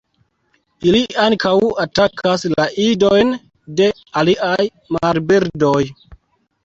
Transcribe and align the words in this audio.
Ili 0.91 1.01
ankaŭ 1.25 1.51
atakas 1.83 2.47
la 2.53 2.65
idojn 2.85 3.35
de 3.81 3.91
aliaj 4.23 4.57
marbirdoj. 4.97 5.79